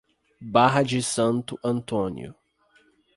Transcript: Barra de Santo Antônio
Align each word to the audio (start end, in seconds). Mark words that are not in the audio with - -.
Barra 0.41 0.81
de 0.83 0.99
Santo 1.03 1.59
Antônio 1.63 2.33